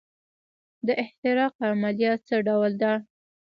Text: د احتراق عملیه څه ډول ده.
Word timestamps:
د 0.87 0.89
احتراق 1.03 1.53
عملیه 1.69 2.13
څه 2.27 2.35
ډول 2.47 2.71
ده. 2.81 2.93